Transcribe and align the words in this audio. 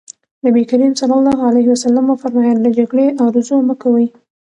نبي 0.45 0.61
کريم 0.69 0.91
ص 0.99 1.01
وفرمايل 2.11 2.57
له 2.65 2.69
جګړې 2.77 3.07
ارزو 3.25 3.57
مه 3.67 3.75
کوئ. 3.81 4.05